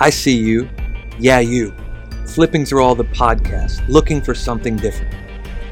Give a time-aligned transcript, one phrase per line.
[0.00, 0.68] I see you,
[1.20, 1.72] yeah, you,
[2.26, 5.14] flipping through all the podcasts, looking for something different.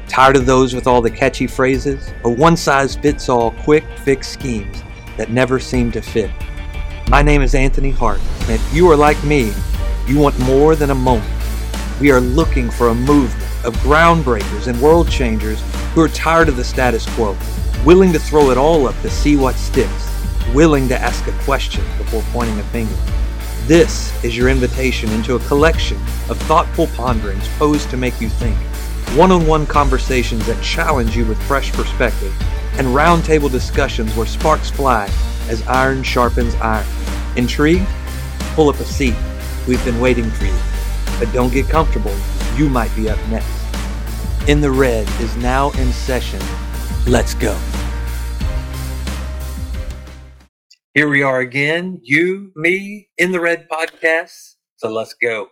[0.07, 4.29] Tired of those with all the catchy phrases or one size fits all quick fix
[4.29, 4.81] schemes
[5.17, 6.31] that never seem to fit?
[7.09, 9.51] My name is Anthony Hart, and if you are like me,
[10.07, 11.29] you want more than a moment.
[11.99, 15.61] We are looking for a movement of groundbreakers and world changers
[15.93, 17.35] who are tired of the status quo,
[17.85, 20.09] willing to throw it all up to see what sticks,
[20.53, 22.95] willing to ask a question before pointing a finger.
[23.65, 25.95] This is your invitation into a collection
[26.29, 28.57] of thoughtful ponderings posed to make you think,
[29.17, 32.35] one on one conversations that challenge you with fresh perspective,
[32.77, 35.09] and roundtable discussions where sparks fly
[35.47, 36.85] as iron sharpens iron.
[37.37, 37.87] Intrigued?
[38.53, 39.15] Pull up a seat.
[39.65, 40.59] We've been waiting for you.
[41.17, 42.15] But don't get comfortable.
[42.57, 43.47] You might be up next.
[44.49, 46.41] In the Red is now in session.
[47.07, 47.57] Let's go.
[50.95, 54.57] Here we are again, you, me, in the Red podcast.
[54.77, 55.47] So let's go.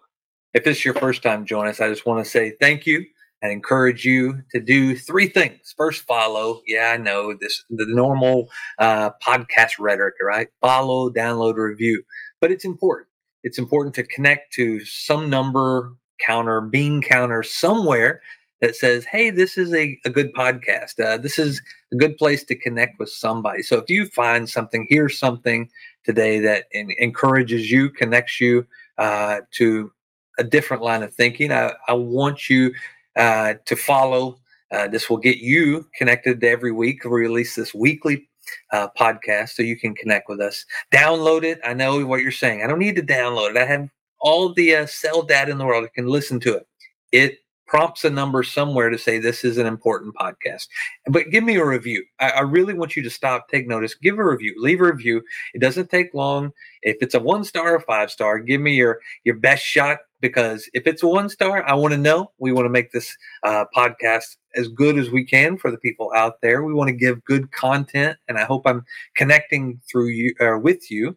[0.53, 3.03] If this is your first time joining us, I just want to say thank you
[3.41, 5.73] and encourage you to do three things.
[5.75, 6.61] First, follow.
[6.67, 10.47] Yeah, I know this the normal uh, podcast rhetoric, right?
[10.61, 12.03] Follow, download, review,
[12.39, 13.07] but it's important.
[13.43, 18.21] It's important to connect to some number counter, bean counter somewhere
[18.61, 21.03] that says, hey, this is a, a good podcast.
[21.03, 23.63] Uh, this is a good place to connect with somebody.
[23.63, 25.69] So if you find something, hear something
[26.05, 28.65] today that in, encourages you, connects you
[28.97, 29.91] uh, to
[30.37, 32.73] a different line of thinking, I, I want you
[33.15, 34.39] uh, to follow.
[34.71, 37.03] Uh, this will get you connected to every week.
[37.03, 38.29] We release this weekly
[38.71, 40.65] uh, podcast so you can connect with us.
[40.93, 41.59] Download it.
[41.63, 42.63] I know what you're saying.
[42.63, 43.57] I don't need to download it.
[43.57, 43.89] I have
[44.19, 45.83] all the uh, cell data in the world.
[45.83, 46.67] I can listen to it.
[47.11, 47.39] It
[47.71, 50.67] prompts a number somewhere to say this is an important podcast.
[51.07, 52.03] But give me a review.
[52.19, 55.21] I, I, really want you to stop, take notice, give a review, leave a review.
[55.53, 56.51] It doesn't take long.
[56.81, 60.69] If it's a one star or five star, give me your your best shot because
[60.73, 62.33] if it's a one star, I want to know.
[62.39, 66.11] We want to make this uh, podcast as good as we can for the people
[66.13, 66.65] out there.
[66.65, 68.83] We want to give good content, and I hope I'm
[69.15, 71.15] connecting through you or with you,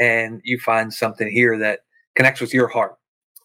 [0.00, 1.82] and you find something here that
[2.16, 2.96] connects with your heart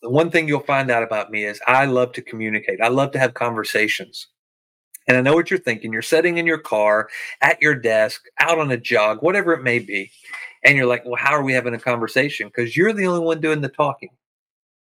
[0.01, 2.81] the one thing you'll find out about me is I love to communicate.
[2.81, 4.27] I love to have conversations.
[5.07, 5.93] And I know what you're thinking.
[5.93, 7.09] You're sitting in your car,
[7.41, 10.11] at your desk, out on a jog, whatever it may be.
[10.63, 12.47] And you're like, well, how are we having a conversation?
[12.47, 14.09] Because you're the only one doing the talking.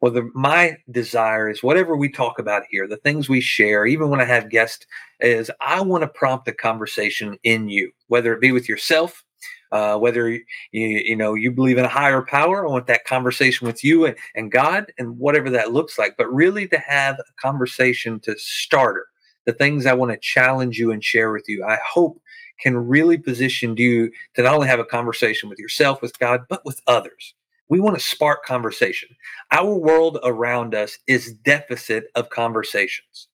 [0.01, 4.09] Well, the, my desire is whatever we talk about here, the things we share, even
[4.09, 4.85] when I have guests,
[5.19, 9.23] is I want to prompt a conversation in you, whether it be with yourself,
[9.71, 10.41] uh, whether you,
[10.71, 14.15] you know you believe in a higher power i want that conversation with you and,
[14.35, 19.07] and god and whatever that looks like but really to have a conversation to starter
[19.45, 22.21] the things i want to challenge you and share with you i hope
[22.59, 26.65] can really position you to not only have a conversation with yourself with god but
[26.65, 27.33] with others.
[27.69, 29.09] We want to spark conversation.
[29.51, 33.27] Our world around us is deficit of conversations.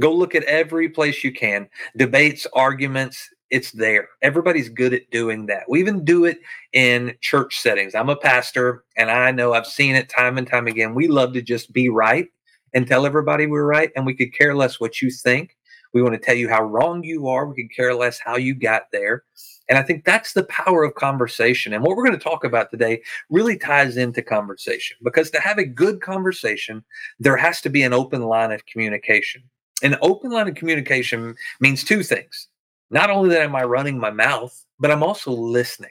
[0.00, 4.08] Go look at every place you can debates arguments it's there.
[4.22, 5.64] Everybody's good at doing that.
[5.68, 6.38] We even do it
[6.72, 7.94] in church settings.
[7.94, 10.94] I'm a pastor and I know I've seen it time and time again.
[10.94, 12.28] We love to just be right
[12.74, 15.56] and tell everybody we're right, and we could care less what you think.
[15.94, 17.46] We want to tell you how wrong you are.
[17.46, 19.24] We could care less how you got there.
[19.68, 21.72] And I think that's the power of conversation.
[21.72, 25.58] And what we're going to talk about today really ties into conversation because to have
[25.58, 26.84] a good conversation,
[27.18, 29.42] there has to be an open line of communication.
[29.82, 32.48] An open line of communication means two things
[32.90, 35.90] not only that am I running my mouth, but I'm also listening.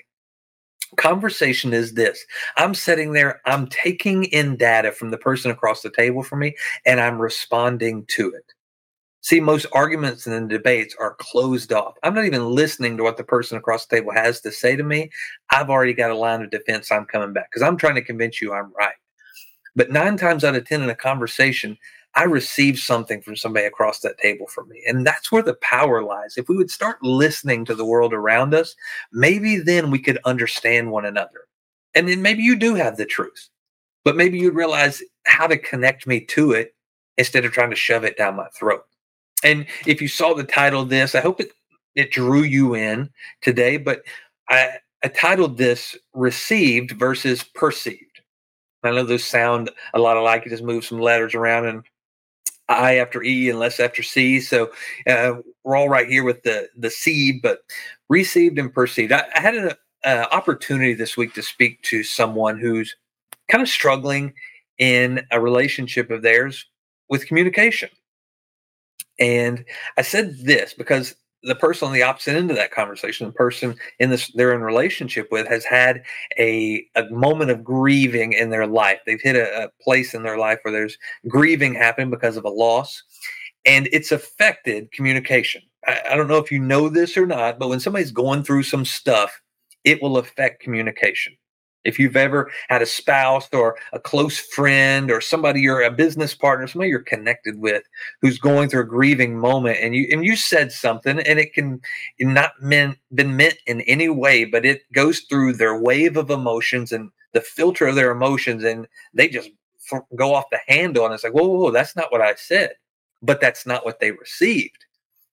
[0.97, 2.23] Conversation is this
[2.57, 6.55] I'm sitting there, I'm taking in data from the person across the table from me,
[6.85, 8.53] and I'm responding to it.
[9.21, 11.95] See, most arguments and debates are closed off.
[12.03, 14.83] I'm not even listening to what the person across the table has to say to
[14.83, 15.09] me.
[15.49, 16.91] I've already got a line of defense.
[16.91, 18.93] I'm coming back because I'm trying to convince you I'm right.
[19.75, 21.75] But nine times out of 10 in a conversation,
[22.15, 24.81] I received something from somebody across that table from me.
[24.87, 26.37] And that's where the power lies.
[26.37, 28.75] If we would start listening to the world around us,
[29.11, 31.41] maybe then we could understand one another.
[31.93, 33.49] And then maybe you do have the truth,
[34.03, 36.73] but maybe you'd realize how to connect me to it
[37.17, 38.83] instead of trying to shove it down my throat.
[39.43, 41.51] And if you saw the title of this, I hope it,
[41.95, 43.09] it drew you in
[43.41, 44.03] today, but
[44.49, 48.21] I, I titled this Received versus Perceived.
[48.83, 50.45] I know those sound a lot alike.
[50.45, 51.83] You just move some letters around and
[52.69, 54.39] I after E and less after C.
[54.39, 54.71] So
[55.07, 55.33] uh,
[55.63, 57.59] we're all right here with the the C, but
[58.09, 59.11] received and perceived.
[59.11, 59.71] I, I had an
[60.03, 62.95] uh, opportunity this week to speak to someone who's
[63.49, 64.33] kind of struggling
[64.77, 66.65] in a relationship of theirs
[67.09, 67.89] with communication.
[69.19, 69.65] And
[69.97, 71.15] I said this because
[71.45, 74.61] the person on the opposite end of that conversation, the person in this they're in
[74.61, 76.03] relationship with, has had
[76.37, 78.99] a a moment of grieving in their life.
[79.05, 80.97] They've hit a, a place in their life where there's
[81.27, 83.03] grieving happening because of a loss,
[83.65, 85.61] and it's affected communication.
[85.85, 88.63] I, I don't know if you know this or not, but when somebody's going through
[88.63, 89.41] some stuff,
[89.83, 91.37] it will affect communication.
[91.85, 96.33] If you've ever had a spouse or a close friend or somebody you're a business
[96.33, 97.83] partner, somebody you're connected with
[98.21, 101.79] who's going through a grieving moment and you and you said something and it can
[102.19, 106.91] not meant been meant in any way, but it goes through their wave of emotions
[106.91, 109.49] and the filter of their emotions and they just
[110.15, 112.71] go off the handle and it's like, whoa, whoa, whoa, that's not what I said.
[113.21, 114.85] But that's not what they received.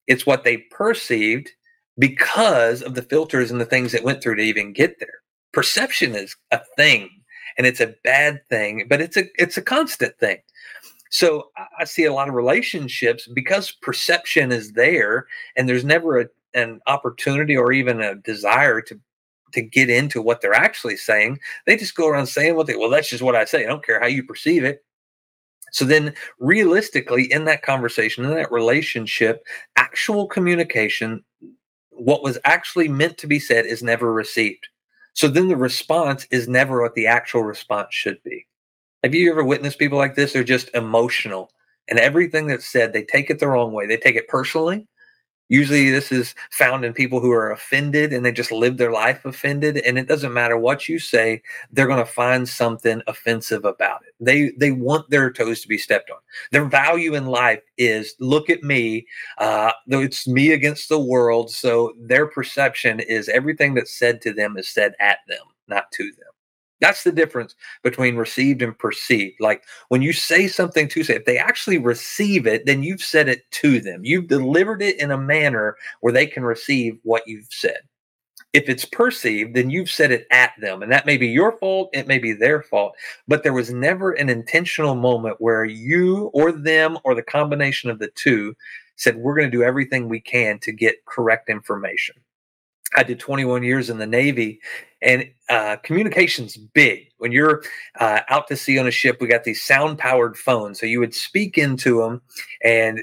[0.06, 1.50] It's what they perceived
[1.98, 5.21] because of the filters and the things that went through to even get there
[5.52, 7.08] perception is a thing
[7.56, 10.38] and it's a bad thing but it's a it's a constant thing.
[11.10, 15.26] So i see a lot of relationships because perception is there
[15.56, 18.98] and there's never a, an opportunity or even a desire to
[19.52, 22.90] to get into what they're actually saying they just go around saying what they well
[22.90, 24.84] that's just what i say i don't care how you perceive it.
[25.72, 29.44] So then realistically in that conversation in that relationship
[29.76, 31.22] actual communication
[31.90, 34.66] what was actually meant to be said is never received
[35.14, 38.46] so then the response is never what the actual response should be.
[39.02, 40.32] Have you ever witnessed people like this?
[40.32, 41.50] They're just emotional
[41.88, 43.86] and everything that's said, they take it the wrong way.
[43.86, 44.86] They take it personally
[45.48, 49.24] Usually, this is found in people who are offended and they just live their life
[49.24, 49.78] offended.
[49.78, 54.14] And it doesn't matter what you say, they're going to find something offensive about it.
[54.20, 56.18] They they want their toes to be stepped on.
[56.52, 59.06] Their value in life is look at me.
[59.38, 61.50] Uh, it's me against the world.
[61.50, 66.04] So their perception is everything that's said to them is said at them, not to
[66.04, 66.31] them.
[66.82, 69.36] That's the difference between received and perceived.
[69.40, 73.28] Like when you say something to say, if they actually receive it, then you've said
[73.28, 74.04] it to them.
[74.04, 77.78] You've delivered it in a manner where they can receive what you've said.
[78.52, 80.82] If it's perceived, then you've said it at them.
[80.82, 82.96] And that may be your fault, it may be their fault.
[83.28, 88.00] But there was never an intentional moment where you or them or the combination of
[88.00, 88.56] the two
[88.96, 92.16] said, We're going to do everything we can to get correct information.
[92.94, 94.60] I did 21 years in the Navy,
[95.00, 97.08] and uh, communication's big.
[97.18, 97.62] When you're
[97.98, 100.78] uh, out to sea on a ship, we got these sound powered phones.
[100.78, 102.22] So you would speak into them,
[102.62, 103.02] and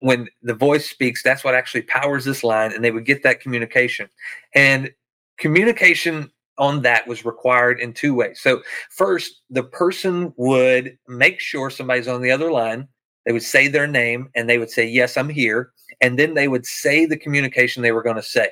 [0.00, 3.40] when the voice speaks, that's what actually powers this line, and they would get that
[3.40, 4.08] communication.
[4.54, 4.90] And
[5.38, 8.40] communication on that was required in two ways.
[8.40, 12.88] So, first, the person would make sure somebody's on the other line.
[13.26, 15.72] They would say their name and they would say, Yes, I'm here.
[16.00, 18.50] And then they would say the communication they were going to say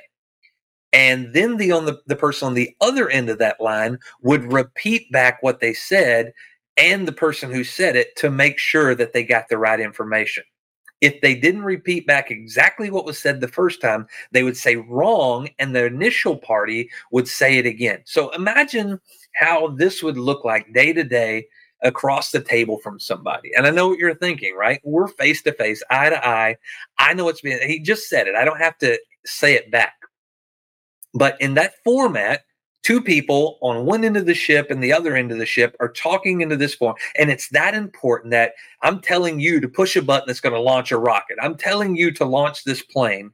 [0.93, 4.51] and then the on the, the person on the other end of that line would
[4.51, 6.33] repeat back what they said
[6.77, 10.43] and the person who said it to make sure that they got the right information
[10.99, 14.75] if they didn't repeat back exactly what was said the first time they would say
[14.75, 18.99] wrong and the initial party would say it again so imagine
[19.35, 21.45] how this would look like day to day
[21.83, 23.51] across the table from somebody.
[23.55, 24.81] And I know what you're thinking, right?
[24.83, 26.57] We're face to face, eye to eye.
[26.99, 28.35] I know what's being, he just said it.
[28.35, 29.93] I don't have to say it back.
[31.17, 32.43] But in that format,
[32.83, 35.75] two people on one end of the ship and the other end of the ship
[35.79, 36.95] are talking into this form.
[37.17, 40.61] And it's that important that I'm telling you to push a button that's going to
[40.61, 41.37] launch a rocket.
[41.41, 43.31] I'm telling you to launch this plane.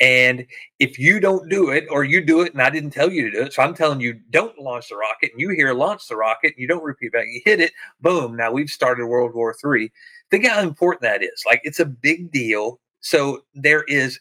[0.00, 0.46] And
[0.78, 3.30] if you don't do it, or you do it and I didn't tell you to
[3.30, 6.16] do it, so I'm telling you, don't launch the rocket, and you hear launch the
[6.16, 9.54] rocket, and you don't repeat back, you hit it, boom, now we've started World War
[9.64, 9.90] III.
[10.30, 11.44] Think how important that is.
[11.46, 12.78] Like it's a big deal.
[13.00, 14.20] So there is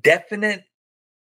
[0.00, 0.64] definite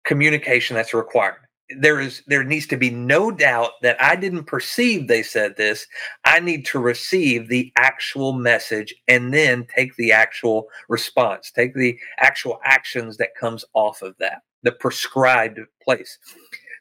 [0.04, 1.38] communication that's required
[1.80, 5.88] there is there needs to be no doubt that I didn't perceive they said this.
[6.26, 11.98] I need to receive the actual message and then take the actual response, take the
[12.20, 16.18] actual actions that comes off of that, the prescribed place.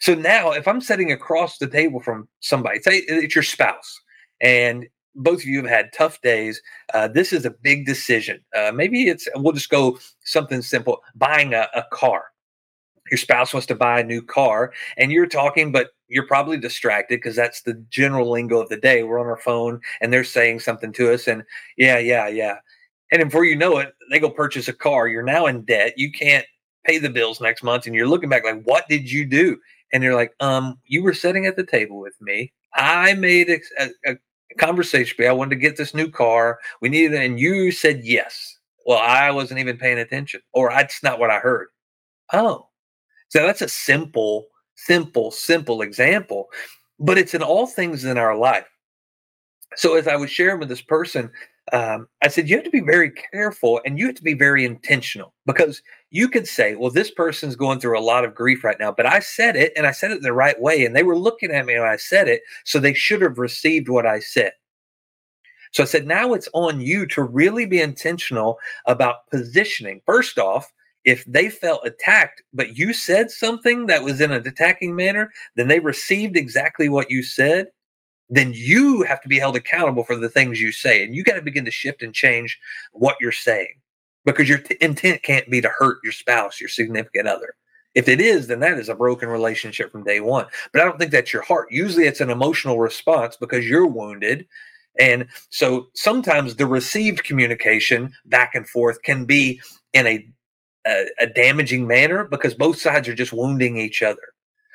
[0.00, 4.00] So now if I'm sitting across the table from somebody, say it's your spouse,
[4.41, 6.61] and both of you have had tough days.
[6.95, 8.41] Uh, this is a big decision.
[8.57, 12.32] Uh, maybe it's we'll just go something simple: buying a, a car
[13.12, 17.19] your spouse wants to buy a new car and you're talking, but you're probably distracted
[17.19, 19.02] because that's the general lingo of the day.
[19.02, 21.45] We're on our phone and they're saying something to us, and
[21.76, 22.57] yeah, yeah, yeah.
[23.11, 25.09] And before you know it, they go purchase a car.
[25.09, 25.92] You're now in debt.
[25.99, 26.47] You can't
[26.87, 29.59] pay the bills next month, and you're looking back like, what did you do?
[29.92, 32.50] And you're like, um, you were sitting at the table with me.
[32.75, 34.16] I made a, a,
[34.57, 35.26] conversation.
[35.26, 36.59] I wanted to get this new car.
[36.81, 38.57] We needed, it and you said yes.
[38.87, 41.69] Well, I wasn't even paying attention, or that's not what I heard.
[42.33, 42.69] Oh,
[43.33, 46.51] so that's a simple, simple, simple example,
[47.01, 48.69] but it's in all things in our life.
[49.75, 51.31] So as I was sharing with this person,
[51.73, 54.67] um, I said, you have to be very careful and you have to be very
[54.67, 58.79] intentional because you could say, well, this person's going through a lot of grief right
[58.79, 60.85] now, but I said it and I said it the right way.
[60.85, 62.43] And they were looking at me when I said it.
[62.67, 64.53] So they should have received what I said.
[65.71, 70.03] So I said, now it's on you to really be intentional about positioning.
[70.05, 70.71] First off,
[71.04, 75.68] if they felt attacked, but you said something that was in an attacking manner, then
[75.68, 77.68] they received exactly what you said
[78.32, 81.04] then you have to be held accountable for the things you say.
[81.04, 82.59] And you got to begin to shift and change
[82.92, 83.75] what you're saying
[84.25, 87.54] because your t- intent can't be to hurt your spouse, your significant other.
[87.94, 90.47] If it is, then that is a broken relationship from day one.
[90.73, 91.68] But I don't think that's your heart.
[91.71, 94.47] Usually it's an emotional response because you're wounded.
[94.99, 99.61] And so sometimes the received communication back and forth can be
[99.92, 100.26] in a,
[100.87, 104.23] a, a damaging manner because both sides are just wounding each other.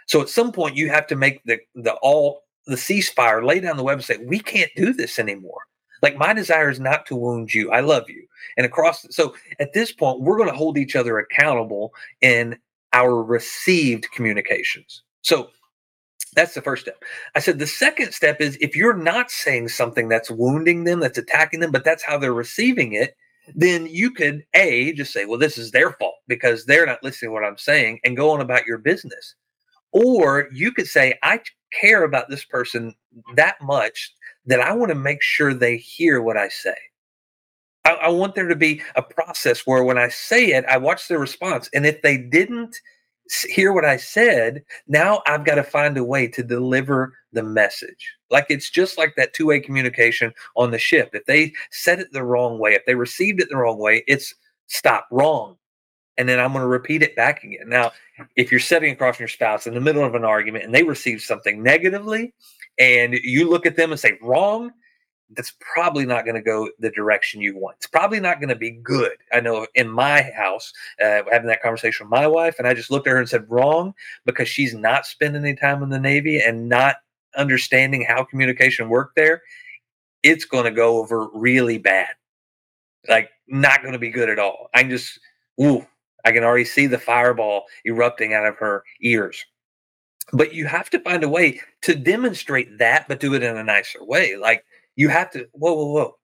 [0.07, 3.77] So at some point you have to make the the all the ceasefire, lay down
[3.77, 5.61] the web and say, we can't do this anymore.
[6.01, 7.71] Like my desire is not to wound you.
[7.71, 8.27] I love you.
[8.55, 12.57] And across, so at this point, we're going to hold each other accountable in
[12.93, 15.01] our received communications.
[15.21, 15.49] So
[16.35, 17.03] that's the first step.
[17.35, 21.17] I said the second step is if you're not saying something that's wounding them, that's
[21.17, 23.15] attacking them, but that's how they're receiving it,
[23.55, 27.29] then you could a just say, well, this is their fault because they're not listening
[27.29, 29.35] to what I'm saying, and go on about your business.
[29.91, 31.39] Or you could say, I
[31.73, 32.93] care about this person
[33.35, 34.13] that much
[34.45, 36.75] that I want to make sure they hear what I say.
[37.85, 41.07] I, I, want there to be a process where when I say it, I watch
[41.07, 41.69] their response.
[41.73, 42.75] And if they didn't
[43.29, 48.13] hear what I said, now I've got to find a way to deliver the message.
[48.29, 51.11] Like it's just like that two way communication on the ship.
[51.13, 54.33] If they said it the wrong way, if they received it the wrong way, it's
[54.67, 55.57] stop wrong
[56.17, 57.69] and then I'm going to repeat it back again.
[57.69, 57.91] Now,
[58.35, 60.83] if you're sitting across from your spouse in the middle of an argument and they
[60.83, 62.33] receive something negatively,
[62.79, 64.71] and you look at them and say wrong,
[65.31, 67.77] that's probably not going to go the direction you want.
[67.77, 69.17] It's probably not going to be good.
[69.33, 70.71] I know in my house,
[71.03, 73.49] uh, having that conversation with my wife, and I just looked at her and said
[73.49, 73.93] wrong
[74.25, 76.97] because she's not spending any time in the Navy and not
[77.35, 79.41] understanding how communication worked there.
[80.23, 82.09] It's going to go over really bad,
[83.07, 84.69] like not going to be good at all.
[84.73, 85.19] I just,
[85.61, 85.85] ooh,
[86.25, 89.45] I can already see the fireball erupting out of her ears.
[90.33, 93.63] But you have to find a way to demonstrate that, but do it in a
[93.63, 94.35] nicer way.
[94.35, 94.65] Like
[94.97, 96.17] you have to, whoa, whoa, whoa.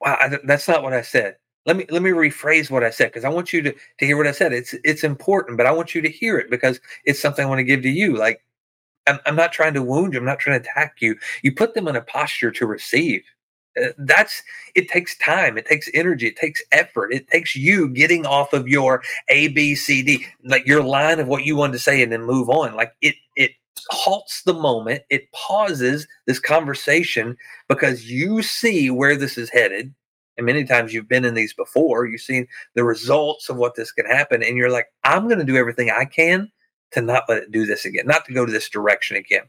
[0.00, 1.36] Wow, I, that's not what I said.
[1.66, 4.16] Let me let me rephrase what I said because I want you to to hear
[4.16, 4.52] what I said.
[4.52, 7.60] It's it's important, but I want you to hear it because it's something I want
[7.60, 8.16] to give to you.
[8.16, 8.42] Like
[9.06, 10.18] I'm, I'm not trying to wound you.
[10.20, 11.16] I'm not trying to attack you.
[11.42, 13.22] You put them in a posture to receive.
[13.80, 14.42] Uh, that's
[14.74, 18.68] it takes time it takes energy it takes effort it takes you getting off of
[18.68, 22.12] your a b c d like your line of what you wanted to say and
[22.12, 23.52] then move on like it it
[23.90, 27.36] halts the moment it pauses this conversation
[27.68, 29.94] because you see where this is headed.
[30.36, 33.92] And many times you've been in these before you've seen the results of what this
[33.92, 36.50] can happen and you're like i'm going to do everything i can
[36.92, 39.42] to not let it do this again not to go to this direction again.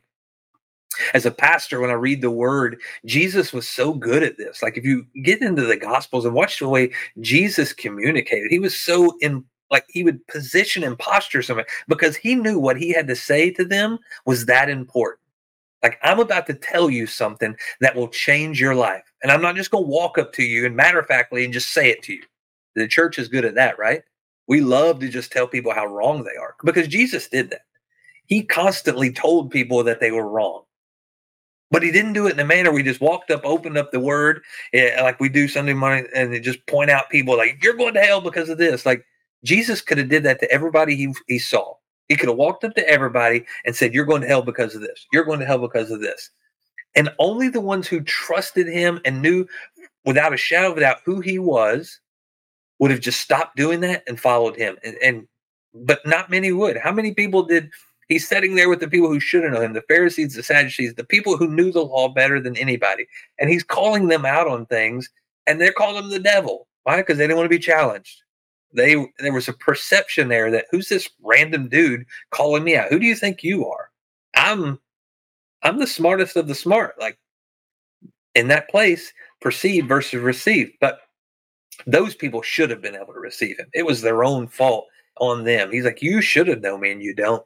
[1.13, 4.62] As a pastor when i read the word jesus was so good at this.
[4.62, 8.77] Like if you get into the gospels and watch the way jesus communicated he was
[8.77, 13.08] so in like he would position and posture something because he knew what he had
[13.08, 15.20] to say to them was that important.
[15.82, 19.58] Like i'm about to tell you something that will change your life and i'm not
[19.58, 22.01] just going to walk up to you and matter of factly and just say it
[22.03, 22.24] to you.
[22.75, 24.03] The church is good at that right?
[24.48, 27.65] We love to just tell people how wrong they are because jesus did that.
[28.27, 30.63] He constantly told people that they were wrong.
[31.74, 34.00] But he didn't do it in a manner we just walked up, opened up the
[34.00, 37.96] word eh, like we do Sunday morning, and just point out people like you're going
[37.96, 38.86] to hell because of this.
[38.86, 39.03] Like
[39.43, 41.73] Jesus could have did that to everybody he he saw.
[42.07, 44.81] He could have walked up to everybody and said, "You're going to hell because of
[44.81, 45.05] this.
[45.12, 46.29] You're going to hell because of this."
[46.95, 49.47] And only the ones who trusted him and knew
[50.05, 52.00] without a shadow of a doubt who he was
[52.79, 54.77] would have just stopped doing that and followed him.
[54.83, 55.27] And, and
[55.73, 56.77] but not many would.
[56.77, 57.71] How many people did
[58.09, 60.95] He's sitting there with the people who should have known him, the Pharisees, the Sadducees,
[60.95, 63.07] the people who knew the law better than anybody.
[63.39, 65.09] And he's calling them out on things,
[65.47, 66.67] and they're calling him the devil.
[66.83, 66.97] Why?
[66.97, 68.23] Because they didn't want to be challenged.
[68.74, 72.89] They there was a perception there that who's this random dude calling me out?
[72.89, 73.89] Who do you think you are?
[74.36, 74.80] I'm
[75.62, 76.96] I'm the smartest of the smart.
[77.00, 77.18] Like
[78.36, 80.74] in that place, perceive versus receive.
[80.82, 81.00] But
[81.86, 83.68] those people should have been able to receive him.
[83.74, 84.88] It was their own fault
[85.18, 85.72] on them.
[85.72, 87.46] He's like, You should have known me and you don't.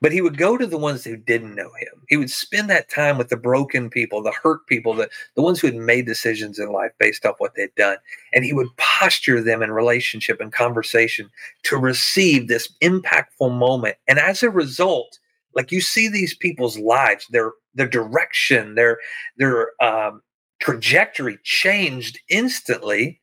[0.00, 2.02] But he would go to the ones who didn't know him.
[2.08, 5.60] He would spend that time with the broken people, the hurt people, the, the ones
[5.60, 7.96] who had made decisions in life based off what they'd done.
[8.32, 11.30] And he would posture them in relationship and conversation
[11.64, 13.96] to receive this impactful moment.
[14.08, 15.18] And as a result,
[15.54, 18.98] like you see these people's lives, their their direction, their
[19.38, 20.22] their um,
[20.60, 23.20] trajectory changed instantly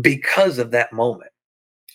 [0.00, 1.30] because of that moment.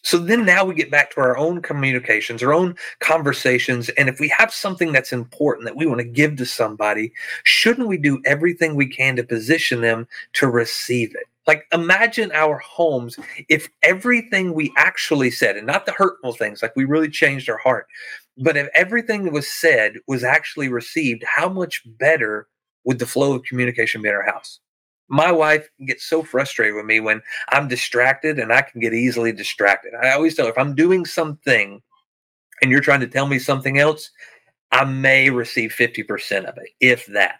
[0.05, 3.89] So then now we get back to our own communications, our own conversations.
[3.89, 7.11] And if we have something that's important that we want to give to somebody,
[7.43, 11.23] shouldn't we do everything we can to position them to receive it?
[11.47, 13.17] Like imagine our homes
[13.49, 17.57] if everything we actually said, and not the hurtful things, like we really changed our
[17.57, 17.87] heart,
[18.37, 22.47] but if everything that was said was actually received, how much better
[22.83, 24.59] would the flow of communication be in our house?
[25.07, 29.31] My wife gets so frustrated with me when I'm distracted and I can get easily
[29.31, 29.93] distracted.
[30.01, 31.81] I always tell her if I'm doing something
[32.61, 34.09] and you're trying to tell me something else,
[34.71, 37.39] I may receive 50% of it, if that.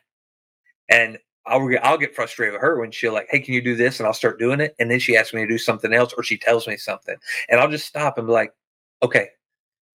[0.89, 1.17] And
[1.47, 3.99] I'll, I'll get frustrated with her when she'll like, hey, can you do this?
[3.99, 4.75] And I'll start doing it.
[4.79, 7.15] And then she asks me to do something else or she tells me something.
[7.49, 8.53] And I'll just stop and be like,
[9.03, 9.29] okay,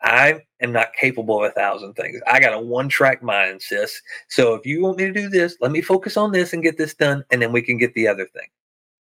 [0.02, 2.20] I am not capable of a thousand things.
[2.26, 4.00] I got a one track mind, sis.
[4.28, 6.78] So if you want me to do this, let me focus on this and get
[6.78, 8.48] this done, and then we can get the other thing.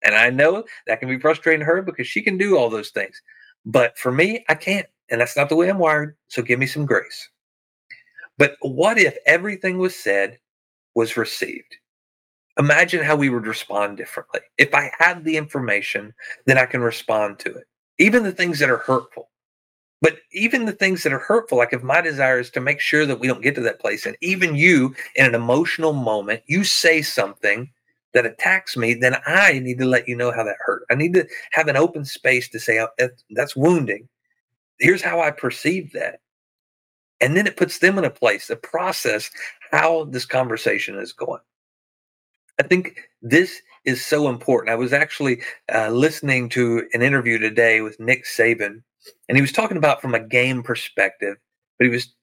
[0.03, 2.89] And I know that can be frustrating to her because she can do all those
[2.89, 3.21] things.
[3.65, 4.87] But for me, I can't.
[5.09, 6.15] And that's not the way I'm wired.
[6.27, 7.29] So give me some grace.
[8.37, 10.39] But what if everything was said
[10.95, 11.75] was received?
[12.59, 14.41] Imagine how we would respond differently.
[14.57, 16.13] If I had the information,
[16.45, 17.65] then I can respond to it.
[17.99, 19.29] Even the things that are hurtful.
[20.01, 23.05] But even the things that are hurtful, like if my desire is to make sure
[23.05, 26.63] that we don't get to that place, and even you in an emotional moment, you
[26.63, 27.69] say something
[28.13, 30.83] that attacks me, then I need to let you know how that hurt.
[30.89, 34.07] I need to have an open space to say, oh, that's wounding.
[34.79, 36.19] Here's how I perceive that.
[37.19, 39.29] And then it puts them in a place to process
[39.71, 41.41] how this conversation is going.
[42.59, 44.71] I think this is so important.
[44.71, 45.41] I was actually
[45.73, 48.81] uh, listening to an interview today with Nick Saban,
[49.27, 51.37] and he was talking about from a game perspective,
[51.77, 52.13] but he was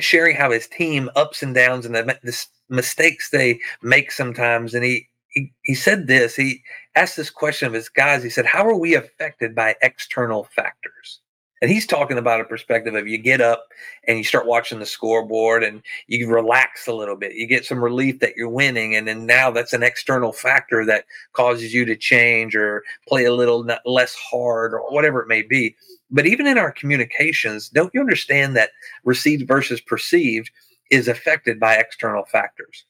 [0.00, 4.74] sharing how his team ups and downs and the, the mistakes they make sometimes.
[4.74, 6.36] And he, he he said this.
[6.36, 6.62] He
[6.94, 8.22] asked this question of his guys.
[8.22, 11.20] He said, "How are we affected by external factors?"
[11.64, 13.68] And he's talking about a perspective of you get up
[14.06, 17.36] and you start watching the scoreboard and you relax a little bit.
[17.36, 18.94] You get some relief that you're winning.
[18.94, 23.32] And then now that's an external factor that causes you to change or play a
[23.32, 25.74] little less hard or whatever it may be.
[26.10, 28.70] But even in our communications, don't you understand that
[29.04, 30.50] received versus perceived
[30.90, 32.84] is affected by external factors?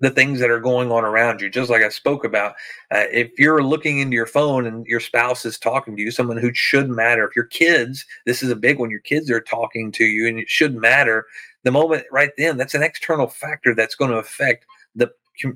[0.00, 2.52] The things that are going on around you, just like I spoke about.
[2.90, 6.38] Uh, if you're looking into your phone and your spouse is talking to you, someone
[6.38, 9.92] who should matter, if your kids, this is a big one, your kids are talking
[9.92, 11.26] to you and it should matter,
[11.64, 14.64] the moment right then, that's an external factor that's going to affect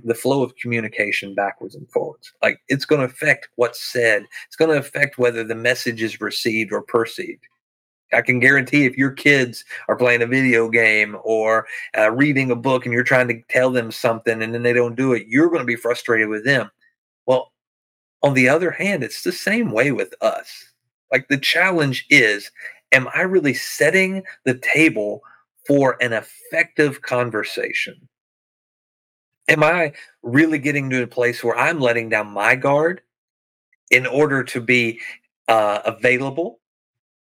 [0.04, 2.32] the flow of communication backwards and forwards.
[2.42, 4.24] Like it's going to affect what's said.
[4.46, 7.44] It's going to affect whether the message is received or perceived.
[8.12, 11.66] I can guarantee if your kids are playing a video game or
[11.96, 14.94] uh, reading a book and you're trying to tell them something and then they don't
[14.94, 16.70] do it, you're going to be frustrated with them.
[17.26, 17.52] Well,
[18.22, 20.48] on the other hand, it's the same way with us.
[21.12, 22.50] Like the challenge is,
[22.92, 25.20] am I really setting the table
[25.66, 28.08] for an effective conversation?
[29.48, 33.02] Am I really getting to a place where I'm letting down my guard
[33.90, 35.00] in order to be
[35.48, 36.60] uh, available,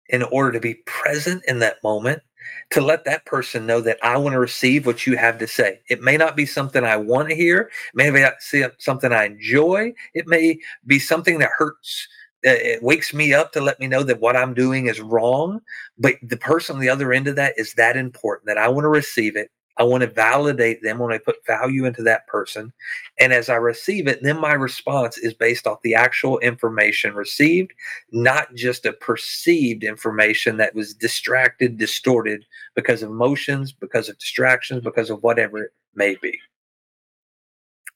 [0.08, 2.22] in order to be present in that moment,
[2.70, 5.80] to let that person know that I want to receive what you have to say.
[5.88, 9.94] It may not be something I want to hear, it may be something I enjoy,
[10.14, 12.08] it may be something that hurts.
[12.46, 15.60] Uh, it wakes me up to let me know that what I'm doing is wrong.
[15.98, 18.84] But the person on the other end of that is that important that I want
[18.84, 22.72] to receive it I want to validate them when I put value into that person.
[23.20, 27.72] And as I receive it, then my response is based off the actual information received,
[28.10, 34.82] not just a perceived information that was distracted, distorted because of emotions, because of distractions,
[34.82, 36.36] because of whatever it may be.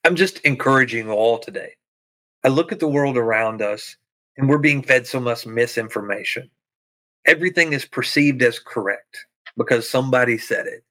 [0.05, 1.73] I'm just encouraging you all today.
[2.45, 3.97] I look at the world around us
[4.37, 6.49] and we're being fed so much misinformation.
[7.25, 9.17] Everything is perceived as correct
[9.57, 10.83] because somebody said it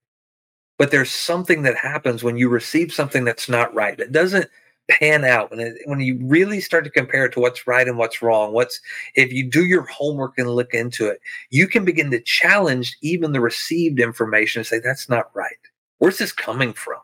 [0.82, 4.00] but there's something that happens when you receive something that's not right.
[4.00, 4.50] It doesn't
[4.90, 7.96] pan out when it, when you really start to compare it to what's right and
[7.96, 8.52] what's wrong.
[8.52, 8.80] What's
[9.14, 13.30] if you do your homework and look into it, you can begin to challenge even
[13.30, 15.54] the received information and say that's not right.
[15.98, 16.98] Where's this coming from?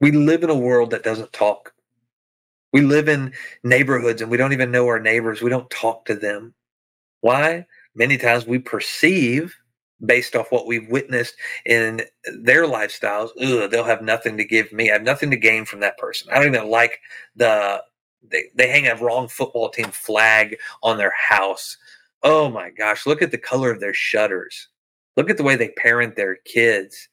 [0.00, 1.74] We live in a world that doesn't talk.
[2.72, 5.42] We live in neighborhoods and we don't even know our neighbors.
[5.42, 6.54] We don't talk to them.
[7.20, 7.66] Why?
[7.94, 9.54] Many times we perceive
[10.04, 11.34] based off what we've witnessed
[11.66, 12.02] in
[12.40, 14.90] their lifestyles, ugh, they'll have nothing to give me.
[14.90, 16.30] I have nothing to gain from that person.
[16.30, 17.00] I don't even like
[17.36, 17.82] the
[18.30, 21.76] they, they hang a wrong football team flag on their house.
[22.22, 24.68] Oh my gosh, look at the color of their shutters.
[25.16, 27.08] Look at the way they parent their kids.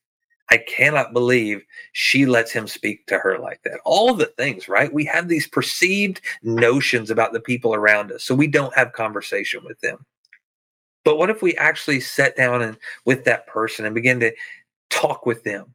[0.52, 3.80] I cannot believe she lets him speak to her like that.
[3.84, 4.94] All the things, right?
[4.94, 9.64] We have these perceived notions about the people around us, so we don't have conversation
[9.66, 10.06] with them.
[11.06, 14.34] But what if we actually sat down and with that person and begin to
[14.90, 15.74] talk with them,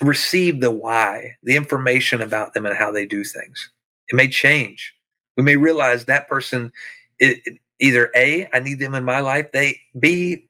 [0.00, 3.70] receive the why, the information about them and how they do things?
[4.08, 4.94] It may change.
[5.36, 6.72] We may realize that person
[7.18, 10.48] it, either A, I need them in my life, they B,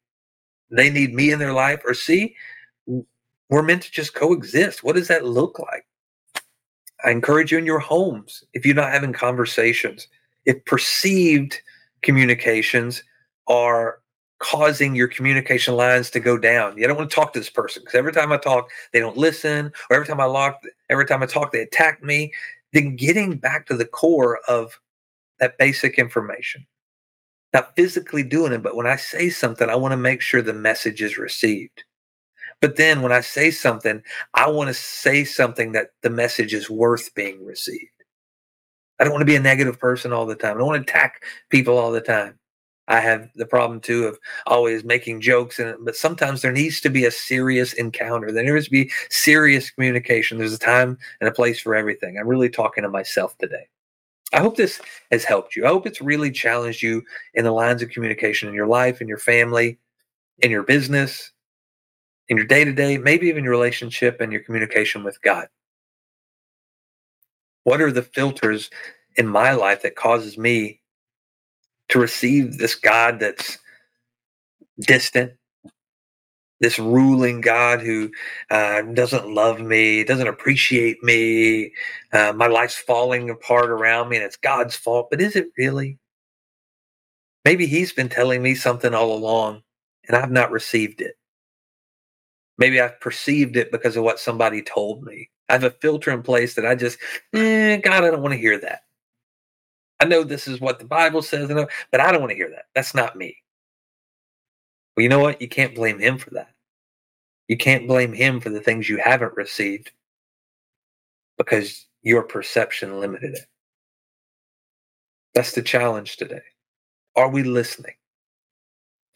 [0.70, 2.36] they need me in their life, or C,
[3.48, 4.84] we're meant to just coexist.
[4.84, 5.84] What does that look like?
[7.04, 10.06] I encourage you in your homes, if you're not having conversations,
[10.44, 11.60] if perceived
[12.02, 13.02] communications
[13.48, 14.00] are
[14.40, 16.76] causing your communication lines to go down.
[16.76, 19.16] You don't want to talk to this person because every time I talk, they don't
[19.16, 22.32] listen, or every time I lock, every time I talk, they attack me.
[22.72, 24.78] Then getting back to the core of
[25.38, 26.66] that basic information.
[27.52, 30.52] Not physically doing it, but when I say something, I want to make sure the
[30.52, 31.84] message is received.
[32.60, 34.02] But then when I say something,
[34.34, 37.90] I want to say something that the message is worth being received.
[38.98, 40.56] I don't want to be a negative person all the time.
[40.56, 42.38] I don't want to attack people all the time.
[42.90, 46.90] I have the problem too of always making jokes, and but sometimes there needs to
[46.90, 48.30] be a serious encounter.
[48.30, 50.38] There needs to be serious communication.
[50.38, 52.18] There's a time and a place for everything.
[52.18, 53.68] I'm really talking to myself today.
[54.32, 55.64] I hope this has helped you.
[55.64, 57.02] I hope it's really challenged you
[57.34, 59.78] in the lines of communication in your life, in your family,
[60.40, 61.32] in your business,
[62.28, 65.48] in your day to day, maybe even your relationship and your communication with God?
[67.64, 68.70] What are the filters
[69.16, 70.79] in my life that causes me
[71.90, 73.58] to receive this God that's
[74.80, 75.32] distant,
[76.60, 78.10] this ruling God who
[78.50, 81.72] uh, doesn't love me, doesn't appreciate me.
[82.12, 85.08] Uh, my life's falling apart around me and it's God's fault.
[85.10, 85.98] But is it really?
[87.44, 89.62] Maybe He's been telling me something all along
[90.06, 91.14] and I've not received it.
[92.58, 95.30] Maybe I've perceived it because of what somebody told me.
[95.48, 96.98] I have a filter in place that I just,
[97.32, 98.82] eh, God, I don't want to hear that.
[100.00, 102.66] I know this is what the Bible says, but I don't want to hear that.
[102.74, 103.36] That's not me.
[104.96, 105.40] Well, you know what?
[105.42, 106.50] You can't blame him for that.
[107.48, 109.92] You can't blame him for the things you haven't received
[111.36, 113.46] because your perception limited it.
[115.34, 116.42] That's the challenge today.
[117.16, 117.94] Are we listening?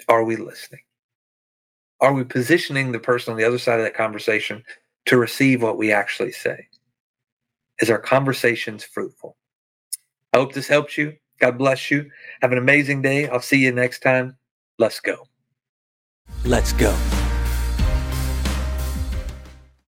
[0.09, 0.81] Are we listening?
[2.01, 4.63] Are we positioning the person on the other side of that conversation
[5.07, 6.69] to receive what we actually say?
[7.81, 9.37] Is our conversations fruitful?
[10.35, 11.17] I hope this helps you.
[11.39, 12.11] God bless you.
[12.43, 13.29] Have an amazing day.
[13.29, 14.37] I'll see you next time.
[14.79, 15.29] Let's go.
[16.45, 17.14] Let's go.